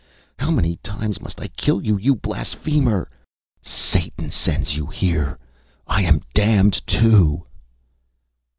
How 0.39 0.49
many 0.49 0.77
times 0.77 1.21
must 1.21 1.39
I 1.39 1.49
kill 1.49 1.79
you 1.85 1.95
you 1.95 2.15
blasphemer! 2.15 3.07
Satan 3.61 4.31
sends 4.31 4.75
you 4.75 4.87
here. 4.87 5.37
I 5.85 6.01
am 6.01 6.21
damned 6.33 6.81
too! 6.87 7.45